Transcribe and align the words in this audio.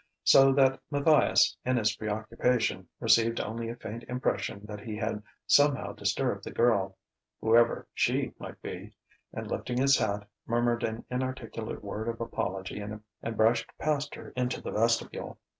So 0.23 0.51
that 0.53 0.79
Matthias, 0.89 1.55
in 1.63 1.77
his 1.77 1.95
preoccupation, 1.95 2.87
received 2.99 3.39
only 3.39 3.69
a 3.69 3.75
faint 3.75 4.01
impression 4.05 4.61
that 4.65 4.79
he 4.79 4.95
had 4.95 5.21
somehow 5.45 5.93
disturbed 5.93 6.43
the 6.43 6.49
girl 6.49 6.97
(whoever 7.39 7.87
she 7.93 8.33
might 8.39 8.59
be) 8.63 8.95
and 9.31 9.45
lifting 9.51 9.77
his 9.77 9.97
hat, 9.99 10.27
murmured 10.47 10.81
an 10.81 11.05
inarticulate 11.11 11.83
word 11.83 12.07
of 12.07 12.19
apology 12.19 12.79
and 12.81 13.03
brushed 13.37 13.69
past 13.77 14.15
her 14.15 14.29
into 14.29 14.59
the 14.59 14.71
vestibule. 14.71 15.37